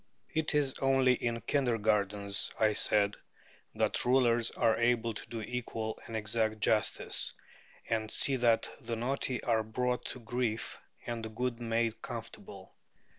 It 0.33 0.55
is 0.55 0.79
only 0.79 1.13
in 1.13 1.41
kindergartens, 1.41 2.51
I 2.59 2.73
said, 2.73 3.17
that 3.75 4.03
rulers 4.03 4.49
are 4.49 4.75
able 4.75 5.13
to 5.13 5.29
do 5.29 5.41
equal 5.43 5.99
and 6.07 6.15
exact 6.17 6.59
justice, 6.59 7.31
and 7.87 8.09
see 8.09 8.35
that 8.37 8.67
the 8.79 8.95
naughty 8.95 9.43
are 9.43 9.61
brought 9.61 10.05
to 10.05 10.19
grief 10.19 10.79
and 11.05 11.23
the 11.23 11.29
good 11.29 11.59
made 11.59 12.01
comfortable. 12.01 12.73